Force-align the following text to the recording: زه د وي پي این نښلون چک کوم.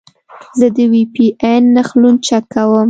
زه 0.59 0.67
د 0.75 0.77
وي 0.91 1.03
پي 1.13 1.27
این 1.45 1.63
نښلون 1.75 2.15
چک 2.27 2.43
کوم. 2.53 2.79